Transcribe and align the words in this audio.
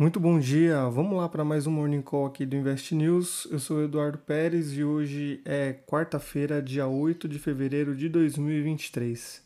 Muito 0.00 0.18
bom 0.18 0.40
dia, 0.40 0.88
vamos 0.88 1.14
lá 1.14 1.28
para 1.28 1.44
mais 1.44 1.66
um 1.66 1.72
Morning 1.72 2.00
Call 2.00 2.24
aqui 2.24 2.46
do 2.46 2.56
Invest 2.56 2.94
News. 2.94 3.46
Eu 3.50 3.58
sou 3.58 3.76
o 3.76 3.84
Eduardo 3.84 4.16
Pérez 4.16 4.72
e 4.72 4.82
hoje 4.82 5.42
é 5.44 5.74
quarta-feira, 5.74 6.62
dia 6.62 6.86
8 6.86 7.28
de 7.28 7.38
fevereiro 7.38 7.94
de 7.94 8.08
2023. 8.08 9.44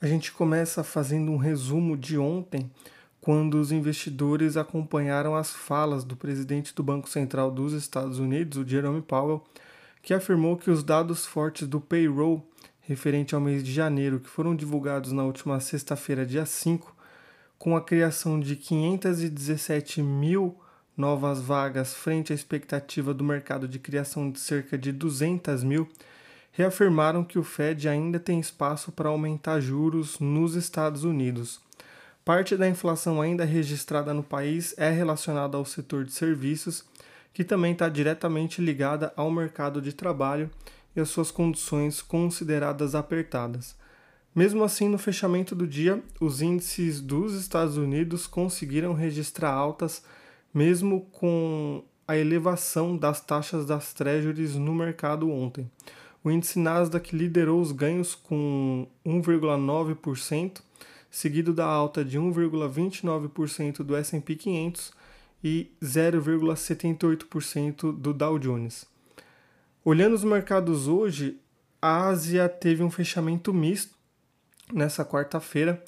A 0.00 0.06
gente 0.06 0.32
começa 0.32 0.82
fazendo 0.82 1.30
um 1.30 1.36
resumo 1.36 1.94
de 1.94 2.16
ontem, 2.16 2.70
quando 3.20 3.60
os 3.60 3.70
investidores 3.70 4.56
acompanharam 4.56 5.36
as 5.36 5.50
falas 5.50 6.04
do 6.04 6.16
presidente 6.16 6.74
do 6.74 6.82
Banco 6.82 7.06
Central 7.06 7.50
dos 7.50 7.74
Estados 7.74 8.18
Unidos, 8.18 8.56
o 8.56 8.66
Jerome 8.66 9.02
Powell 9.02 9.44
que 10.02 10.12
afirmou 10.12 10.56
que 10.56 10.70
os 10.70 10.82
dados 10.82 11.24
fortes 11.24 11.68
do 11.68 11.80
payroll 11.80 12.44
referente 12.80 13.34
ao 13.34 13.40
mês 13.40 13.62
de 13.62 13.72
janeiro, 13.72 14.18
que 14.18 14.28
foram 14.28 14.56
divulgados 14.56 15.12
na 15.12 15.22
última 15.22 15.60
sexta-feira, 15.60 16.26
dia 16.26 16.44
5, 16.44 16.94
com 17.56 17.76
a 17.76 17.80
criação 17.80 18.40
de 18.40 18.56
517 18.56 20.02
mil 20.02 20.56
novas 20.96 21.40
vagas 21.40 21.94
frente 21.94 22.32
à 22.32 22.34
expectativa 22.34 23.14
do 23.14 23.24
mercado 23.24 23.68
de 23.68 23.78
criação 23.78 24.30
de 24.30 24.40
cerca 24.40 24.76
de 24.76 24.90
200 24.92 25.62
mil, 25.62 25.88
reafirmaram 26.50 27.24
que 27.24 27.38
o 27.38 27.44
Fed 27.44 27.88
ainda 27.88 28.18
tem 28.18 28.40
espaço 28.40 28.92
para 28.92 29.08
aumentar 29.08 29.60
juros 29.60 30.18
nos 30.18 30.54
Estados 30.54 31.04
Unidos. 31.04 31.60
Parte 32.24 32.56
da 32.56 32.68
inflação 32.68 33.22
ainda 33.22 33.44
registrada 33.44 34.12
no 34.12 34.22
país 34.22 34.74
é 34.76 34.90
relacionada 34.90 35.56
ao 35.56 35.64
setor 35.64 36.04
de 36.04 36.12
serviços 36.12 36.84
que 37.32 37.44
também 37.44 37.72
está 37.72 37.88
diretamente 37.88 38.60
ligada 38.60 39.12
ao 39.16 39.30
mercado 39.30 39.80
de 39.80 39.92
trabalho 39.92 40.50
e 40.94 41.00
às 41.00 41.08
suas 41.08 41.30
condições 41.30 42.02
consideradas 42.02 42.94
apertadas. 42.94 43.76
Mesmo 44.34 44.64
assim, 44.64 44.88
no 44.88 44.98
fechamento 44.98 45.54
do 45.54 45.66
dia, 45.66 46.02
os 46.20 46.40
índices 46.40 47.00
dos 47.00 47.34
Estados 47.34 47.76
Unidos 47.76 48.26
conseguiram 48.26 48.94
registrar 48.94 49.52
altas, 49.52 50.02
mesmo 50.54 51.02
com 51.12 51.84
a 52.08 52.16
elevação 52.16 52.96
das 52.96 53.20
taxas 53.20 53.66
das 53.66 53.92
treasuries 53.92 54.54
no 54.54 54.74
mercado 54.74 55.30
ontem. 55.30 55.70
O 56.24 56.30
índice 56.30 56.58
Nasdaq 56.58 57.14
liderou 57.14 57.60
os 57.60 57.72
ganhos 57.72 58.14
com 58.14 58.86
1,9%, 59.04 60.62
seguido 61.10 61.52
da 61.52 61.66
alta 61.66 62.04
de 62.04 62.18
1,29% 62.18 63.78
do 63.78 63.96
S&P 63.96 64.36
500 64.36 64.92
e 65.42 65.72
0,78% 65.82 67.92
do 67.92 68.14
Dow 68.14 68.38
Jones. 68.38 68.86
Olhando 69.84 70.14
os 70.14 70.24
mercados 70.24 70.86
hoje, 70.86 71.38
a 71.80 72.06
Ásia 72.06 72.48
teve 72.48 72.82
um 72.82 72.90
fechamento 72.90 73.52
misto 73.52 73.94
nessa 74.72 75.04
quarta-feira, 75.04 75.82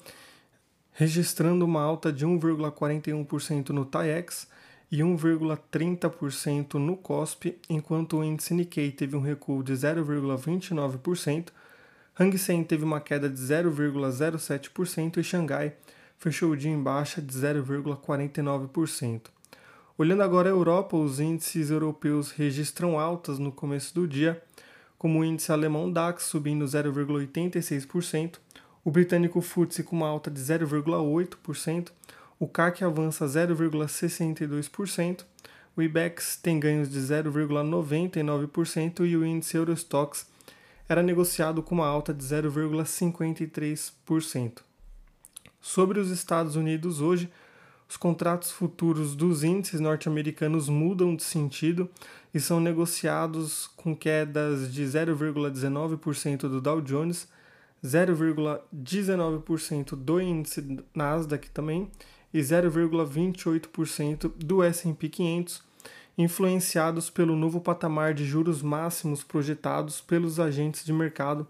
registrando 0.93 1.65
uma 1.65 1.83
alta 1.83 2.13
de 2.13 2.27
1,41% 2.27 3.71
no 3.71 3.85
TAIEX 3.85 4.49
e 4.91 4.99
1,30% 4.99 6.75
no 6.75 6.97
COSP, 6.97 7.59
enquanto 7.69 8.19
o 8.19 8.25
índice 8.25 8.55
Nikkei 8.55 8.91
teve 8.91 9.17
um 9.17 9.21
recuo 9.21 9.63
de 9.63 9.73
0,29%, 9.73 11.49
Hang 12.19 12.37
Seng 12.39 12.65
teve 12.65 12.85
uma 12.85 13.01
queda 13.01 13.29
de 13.29 13.41
0,07% 13.41 15.17
e 15.17 15.25
Xangai 15.25 15.75
fechou 16.17 16.53
o 16.53 16.57
dia 16.57 16.71
em 16.71 16.81
baixa 16.81 17.21
de 17.21 17.37
0,49%. 17.37 19.34
Olhando 19.97 20.25
agora 20.25 20.49
a 20.49 20.51
Europa, 20.51 20.97
os 20.97 21.21
índices 21.21 21.71
europeus 21.71 22.33
registram 22.33 22.99
altas 22.99 23.39
no 23.39 23.53
começo 23.53 23.95
do 23.95 24.09
dia, 24.09 24.43
como 24.99 25.21
o 25.21 25.25
índice 25.25 25.53
alemão 25.53 25.89
DAX 25.89 26.25
subindo 26.25 26.65
0,86%, 26.65 28.41
o 28.85 28.91
britânico 28.91 29.41
FTSE 29.41 29.85
com 29.85 29.95
uma 29.95 30.09
alta 30.09 30.33
de 30.33 30.41
0,8%, 30.41 31.93
o 32.41 32.49
CAC 32.49 32.83
avança 32.83 33.25
0,62%, 33.25 35.25
o 35.77 35.83
IBEX 35.83 36.41
tem 36.43 36.59
ganhos 36.59 36.91
de 36.91 36.99
0,99% 36.99 39.07
e 39.07 39.17
o 39.17 39.25
índice 39.25 39.57
Eurostox 39.57 40.27
era 40.89 41.05
negociado 41.05 41.63
com 41.63 41.77
uma 41.77 41.87
alta 41.87 42.13
de 42.13 42.25
0,53%. 42.25 44.59
Sobre 45.61 46.01
os 46.01 46.11
Estados 46.11 46.57
Unidos 46.57 47.01
hoje, 47.01 47.31
os 47.95 47.97
contratos 47.97 48.51
futuros 48.51 49.15
dos 49.15 49.45
índices 49.45 49.79
norte-americanos 49.79 50.69
mudam 50.69 51.15
de 51.15 51.23
sentido 51.23 51.89
e 52.35 52.41
são 52.41 52.59
negociados 52.59 53.69
com 53.77 53.95
quedas 53.95 54.75
de 54.75 54.83
0,19% 54.83 56.49
do 56.49 56.61
Dow 56.61 56.81
Jones, 56.81 57.29
0,19% 57.85 59.95
do 59.95 60.21
índice 60.21 60.85
Nasdaq 60.93 61.49
também 61.51 61.89
e 62.33 62.41
0,28% 62.41 64.33
do 64.39 64.65
S&P 64.65 65.09
500, 65.09 65.63
influenciados 66.19 67.09
pelo 67.09 67.37
novo 67.37 67.61
patamar 67.61 68.13
de 68.13 68.25
juros 68.25 68.61
máximos 68.61 69.23
projetados 69.23 70.01
pelos 70.01 70.41
agentes 70.41 70.85
de 70.85 70.93
mercado 70.93 71.47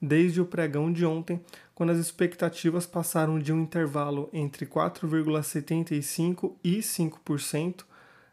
desde 0.00 0.40
o 0.40 0.46
pregão 0.46 0.92
de 0.92 1.04
ontem, 1.04 1.40
quando 1.74 1.90
as 1.90 1.98
expectativas 1.98 2.86
passaram 2.86 3.38
de 3.38 3.52
um 3.52 3.62
intervalo 3.62 4.28
entre 4.32 4.66
4,75% 4.66 6.52
e 6.62 6.78
5% 6.78 7.84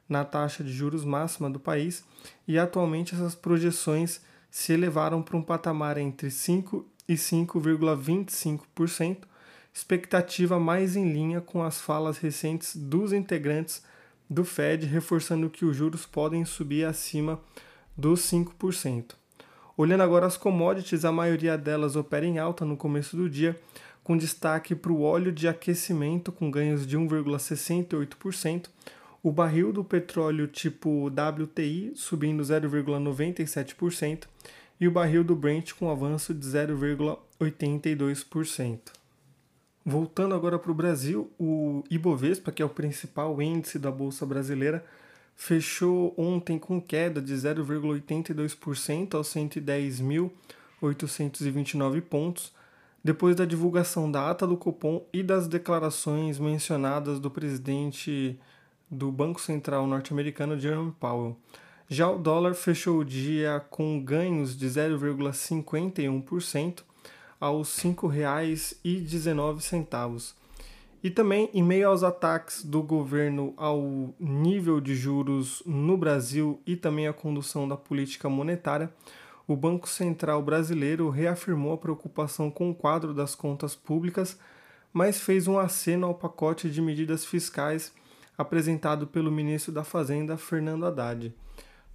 na 0.08 0.24
taxa 0.24 0.64
de 0.64 0.72
juros 0.72 1.04
máxima 1.04 1.50
do 1.50 1.60
país, 1.60 2.06
e 2.48 2.58
atualmente 2.58 3.16
essas 3.16 3.36
projeções 3.36 4.22
se 4.50 4.74
elevaram 4.74 5.22
para 5.22 5.38
um 5.38 5.42
patamar 5.42 5.98
entre 5.98 6.30
5% 6.30 6.86
e 7.08 7.16
5,25%, 7.16 9.18
expectativa 9.74 10.60
mais 10.60 10.96
em 10.96 11.12
linha 11.12 11.42
com 11.42 11.62
as 11.62 11.82
falas 11.82 12.18
recentes 12.18 12.76
dos 12.76 13.14
integrantes 13.14 13.84
do 14.30 14.46
Fed, 14.46 14.86
reforçando 14.86 15.50
que 15.50 15.66
os 15.66 15.76
juros 15.76 16.06
podem 16.06 16.46
subir 16.46 16.86
acima 16.86 17.42
dos 17.96 18.22
5%. 18.22 19.16
Olhando 19.78 20.04
agora 20.04 20.26
as 20.26 20.38
commodities, 20.38 21.04
a 21.04 21.12
maioria 21.12 21.58
delas 21.58 21.98
opera 21.98 22.26
em 22.26 22.40
alta 22.40 22.64
no 22.64 22.78
começo 22.78 23.18
do 23.18 23.30
dia, 23.30 23.60
com 24.04 24.16
destaque 24.16 24.74
para 24.74 24.92
o 24.92 25.02
óleo 25.02 25.32
de 25.32 25.48
aquecimento, 25.48 26.32
com 26.32 26.50
ganhos 26.50 26.88
de 26.88 26.98
1,68%, 26.98 28.68
o 29.22 29.32
barril 29.32 29.74
do 29.74 29.84
petróleo 29.84 30.48
tipo 30.48 31.08
WTI 31.08 31.92
subindo 31.96 32.44
0,97% 32.44 34.26
e 34.80 34.88
o 34.88 34.92
barril 34.92 35.24
do 35.24 35.36
Brent 35.36 35.74
com 35.74 35.90
avanço 35.90 36.32
de 36.34 36.48
0,82%. 36.48 38.80
Voltando 39.84 40.36
agora 40.36 40.58
para 40.58 40.72
o 40.72 40.76
Brasil, 40.76 41.30
o 41.38 41.84
Ibovespa, 41.90 42.50
que 42.52 42.62
é 42.62 42.66
o 42.66 42.70
principal 42.70 43.42
índice 43.42 43.78
da 43.78 43.92
Bolsa 43.92 44.26
Brasileira, 44.26 44.86
fechou 45.36 46.14
ontem 46.18 46.58
com 46.58 46.82
queda 46.82 47.22
de 47.22 47.34
0,82% 47.34 49.16
aos 49.16 49.28
110.829 49.34 52.02
pontos, 52.02 52.54
depois 53.04 53.36
da 53.36 53.44
divulgação 53.46 54.10
da 54.12 54.32
ata 54.32 54.48
do 54.48 54.58
Copom 54.58 55.06
e 55.14 55.22
das 55.22 55.48
declarações 55.48 56.40
mencionadas 56.40 57.20
do 57.20 57.30
presidente 57.30 58.40
do 58.90 59.12
Banco 59.12 59.40
Central 59.42 59.86
norte-americano 59.86 60.60
Jerome 60.60 60.92
Powell. 61.00 61.38
Já 61.88 62.10
o 62.10 62.18
dólar 62.18 62.56
fechou 62.56 62.98
o 63.00 63.06
dia 63.06 63.64
com 63.70 64.04
ganhos 64.04 64.58
de 64.58 64.66
0,51% 64.68 66.80
aos 67.40 67.78
R$ 67.78 67.92
5,19 67.92 70.34
e 71.06 71.12
também, 71.12 71.52
em 71.54 71.62
meio 71.62 71.90
aos 71.90 72.02
ataques 72.02 72.66
do 72.66 72.82
governo 72.82 73.54
ao 73.58 74.12
nível 74.20 74.82
de 74.82 74.96
juros 74.96 75.62
no 75.64 75.96
Brasil 75.96 76.60
e 76.66 76.76
também 76.76 77.08
à 77.08 77.14
condução 77.14 77.68
da 77.68 77.78
política 77.78 78.28
monetária, 78.28 78.92
o 79.48 79.56
Banco 79.56 79.88
Central 79.88 80.42
brasileiro 80.42 81.08
reafirmou 81.12 81.74
a 81.74 81.78
preocupação 81.78 82.50
com 82.50 82.72
o 82.72 82.74
quadro 82.74 83.14
das 83.14 83.36
contas 83.36 83.76
públicas, 83.76 84.40
mas 84.92 85.22
fez 85.22 85.48
um 85.48 85.60
aceno 85.60 86.08
ao 86.08 86.16
pacote 86.16 86.72
de 86.72 86.82
medidas 86.82 87.24
fiscais 87.24 87.94
apresentado 88.36 89.06
pelo 89.06 89.32
ministro 89.32 89.72
da 89.72 89.84
Fazenda, 89.84 90.38
Fernando 90.38 90.88
Haddad. 90.88 91.32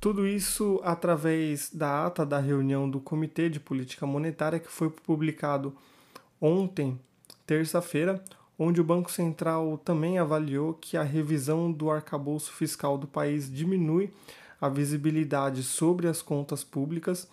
Tudo 0.00 0.24
isso 0.24 0.80
através 0.84 1.68
da 1.74 2.06
ata 2.06 2.24
da 2.24 2.38
reunião 2.38 2.88
do 2.88 3.00
Comitê 3.00 3.48
de 3.48 3.58
Política 3.58 4.06
Monetária 4.06 4.60
que 4.60 4.70
foi 4.70 4.88
publicado 4.88 5.74
ontem, 6.40 6.96
terça-feira, 7.44 8.22
onde 8.62 8.78
o 8.78 8.84
Banco 8.84 9.10
Central 9.10 9.78
também 9.78 10.18
avaliou 10.18 10.74
que 10.74 10.94
a 10.94 11.02
revisão 11.02 11.72
do 11.72 11.90
arcabouço 11.90 12.52
fiscal 12.52 12.98
do 12.98 13.06
país 13.06 13.50
diminui 13.50 14.12
a 14.60 14.68
visibilidade 14.68 15.62
sobre 15.62 16.06
as 16.06 16.20
contas 16.20 16.62
públicas 16.62 17.26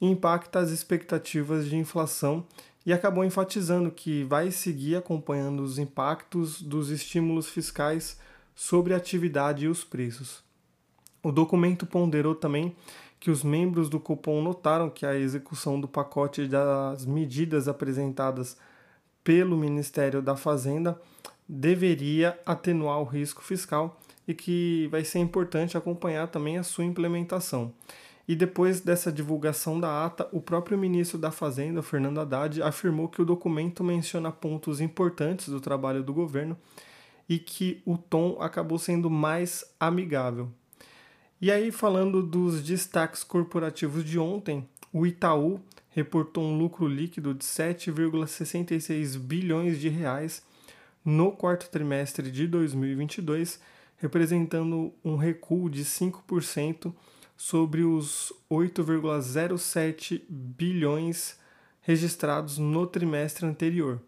e 0.00 0.06
impacta 0.06 0.58
as 0.58 0.70
expectativas 0.70 1.66
de 1.66 1.76
inflação 1.76 2.46
e 2.86 2.94
acabou 2.94 3.22
enfatizando 3.22 3.90
que 3.90 4.24
vai 4.24 4.50
seguir 4.50 4.96
acompanhando 4.96 5.62
os 5.62 5.78
impactos 5.78 6.62
dos 6.62 6.88
estímulos 6.88 7.46
fiscais 7.50 8.18
sobre 8.54 8.94
a 8.94 8.96
atividade 8.96 9.66
e 9.66 9.68
os 9.68 9.84
preços. 9.84 10.42
O 11.22 11.30
documento 11.30 11.84
ponderou 11.84 12.34
também 12.34 12.74
que 13.20 13.30
os 13.30 13.44
membros 13.44 13.90
do 13.90 14.00
Copom 14.00 14.40
notaram 14.40 14.88
que 14.88 15.04
a 15.04 15.14
execução 15.14 15.78
do 15.78 15.86
pacote 15.86 16.46
das 16.46 17.04
medidas 17.04 17.68
apresentadas 17.68 18.56
pelo 19.22 19.56
Ministério 19.56 20.22
da 20.22 20.36
Fazenda 20.36 21.00
deveria 21.48 22.38
atenuar 22.46 23.00
o 23.00 23.04
risco 23.04 23.42
fiscal 23.42 24.00
e 24.26 24.34
que 24.34 24.88
vai 24.90 25.04
ser 25.04 25.18
importante 25.18 25.76
acompanhar 25.76 26.28
também 26.28 26.58
a 26.58 26.62
sua 26.62 26.84
implementação. 26.84 27.72
E 28.28 28.36
depois 28.36 28.80
dessa 28.80 29.10
divulgação 29.10 29.80
da 29.80 30.04
ata, 30.04 30.28
o 30.30 30.40
próprio 30.40 30.78
ministro 30.78 31.18
da 31.18 31.32
Fazenda, 31.32 31.82
Fernando 31.82 32.20
Haddad, 32.20 32.62
afirmou 32.62 33.08
que 33.08 33.20
o 33.20 33.24
documento 33.24 33.82
menciona 33.82 34.30
pontos 34.30 34.80
importantes 34.80 35.48
do 35.48 35.60
trabalho 35.60 36.04
do 36.04 36.14
governo 36.14 36.56
e 37.28 37.40
que 37.40 37.82
o 37.84 37.98
tom 37.98 38.36
acabou 38.40 38.78
sendo 38.78 39.10
mais 39.10 39.64
amigável. 39.80 40.48
E 41.40 41.50
aí, 41.50 41.72
falando 41.72 42.22
dos 42.22 42.62
destaques 42.62 43.24
corporativos 43.24 44.04
de 44.04 44.16
ontem, 44.16 44.68
o 44.92 45.06
Itaú 45.06 45.60
reportou 46.00 46.42
um 46.42 46.56
lucro 46.56 46.86
líquido 46.86 47.34
de 47.34 47.44
7,66 47.44 49.18
bilhões 49.18 49.78
de 49.78 49.90
reais 49.90 50.42
no 51.04 51.30
quarto 51.30 51.68
trimestre 51.68 52.30
de 52.30 52.46
2022, 52.46 53.60
representando 53.98 54.94
um 55.04 55.16
recuo 55.16 55.68
de 55.68 55.84
5% 55.84 56.94
sobre 57.36 57.82
os 57.82 58.32
8,07 58.50 60.22
bilhões 60.28 61.38
registrados 61.82 62.56
no 62.56 62.86
trimestre 62.86 63.44
anterior. 63.44 64.00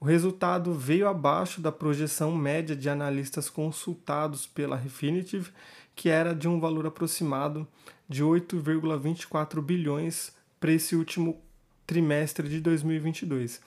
O 0.00 0.04
resultado 0.04 0.74
veio 0.74 1.08
abaixo 1.08 1.60
da 1.60 1.70
projeção 1.70 2.34
média 2.34 2.74
de 2.74 2.88
analistas 2.88 3.48
consultados 3.48 4.46
pela 4.48 4.76
Refinitiv, 4.76 5.50
que 5.94 6.08
era 6.08 6.34
de 6.34 6.48
um 6.48 6.58
valor 6.58 6.86
aproximado 6.86 7.66
de 8.08 8.24
8,24 8.24 9.62
bilhões 9.62 10.35
para 10.58 10.72
esse 10.72 10.96
último 10.96 11.40
trimestre 11.86 12.48
de 12.48 12.60
2022. 12.60 13.60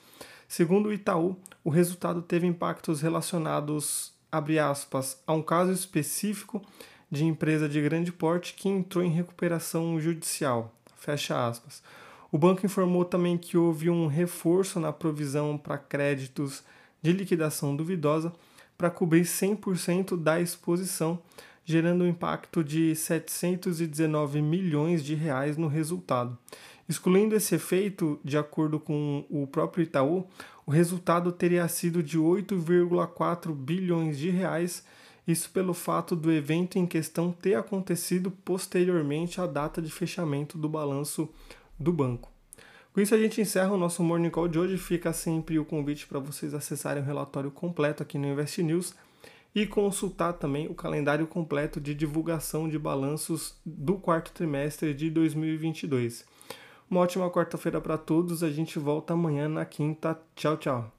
Segundo 0.46 0.88
o 0.88 0.92
Itaú, 0.92 1.36
o 1.62 1.70
resultado 1.70 2.22
teve 2.22 2.46
impactos 2.46 3.00
relacionados, 3.00 4.12
abre 4.30 4.58
aspas, 4.58 5.22
a 5.26 5.32
um 5.32 5.42
caso 5.42 5.72
específico 5.72 6.60
de 7.10 7.24
empresa 7.24 7.68
de 7.68 7.80
grande 7.80 8.12
porte 8.12 8.54
que 8.54 8.68
entrou 8.68 9.04
em 9.04 9.10
recuperação 9.10 10.00
judicial. 10.00 10.74
Fecha 10.96 11.46
aspas. 11.46 11.82
O 12.32 12.38
banco 12.38 12.64
informou 12.64 13.04
também 13.04 13.36
que 13.36 13.56
houve 13.56 13.90
um 13.90 14.06
reforço 14.06 14.78
na 14.78 14.92
provisão 14.92 15.58
para 15.58 15.78
créditos 15.78 16.62
de 17.02 17.12
liquidação 17.12 17.74
duvidosa 17.74 18.32
para 18.78 18.90
cobrir 18.90 19.22
100% 19.22 20.16
da 20.16 20.40
exposição, 20.40 21.20
gerando 21.64 22.04
um 22.04 22.06
impacto 22.06 22.62
de 22.62 22.94
719 22.94 24.40
milhões 24.40 25.04
de 25.04 25.14
reais 25.14 25.56
no 25.56 25.68
resultado. 25.68 26.38
Excluindo 26.90 27.36
esse 27.36 27.54
efeito, 27.54 28.18
de 28.24 28.36
acordo 28.36 28.80
com 28.80 29.24
o 29.30 29.46
próprio 29.46 29.84
Itaú, 29.84 30.26
o 30.66 30.72
resultado 30.72 31.30
teria 31.30 31.68
sido 31.68 32.02
de 32.02 32.18
8,4 32.18 33.54
bilhões 33.54 34.18
de 34.18 34.28
reais 34.28 34.84
isso 35.24 35.50
pelo 35.50 35.72
fato 35.72 36.16
do 36.16 36.32
evento 36.32 36.80
em 36.80 36.86
questão 36.88 37.30
ter 37.30 37.54
acontecido 37.54 38.32
posteriormente 38.44 39.40
à 39.40 39.46
data 39.46 39.80
de 39.80 39.88
fechamento 39.88 40.58
do 40.58 40.68
balanço 40.68 41.28
do 41.78 41.92
banco. 41.92 42.28
Com 42.92 43.00
isso 43.00 43.14
a 43.14 43.18
gente 43.18 43.40
encerra 43.40 43.70
o 43.70 43.78
nosso 43.78 44.02
Morning 44.02 44.28
Call 44.28 44.48
de 44.48 44.58
hoje. 44.58 44.76
Fica 44.76 45.12
sempre 45.12 45.60
o 45.60 45.64
convite 45.64 46.08
para 46.08 46.18
vocês 46.18 46.54
acessarem 46.54 47.04
o 47.04 47.06
relatório 47.06 47.52
completo 47.52 48.02
aqui 48.02 48.18
no 48.18 48.26
Invest 48.26 48.60
News 48.64 48.96
e 49.54 49.64
consultar 49.64 50.32
também 50.32 50.66
o 50.66 50.74
calendário 50.74 51.28
completo 51.28 51.80
de 51.80 51.94
divulgação 51.94 52.68
de 52.68 52.80
balanços 52.80 53.54
do 53.64 53.94
quarto 53.94 54.32
trimestre 54.32 54.92
de 54.92 55.08
2022. 55.08 56.39
Uma 56.90 57.02
ótima 57.02 57.30
quarta-feira 57.30 57.80
para 57.80 57.96
todos. 57.96 58.42
A 58.42 58.50
gente 58.50 58.78
volta 58.78 59.14
amanhã 59.14 59.48
na 59.48 59.64
quinta. 59.64 60.18
Tchau, 60.34 60.56
tchau. 60.56 60.92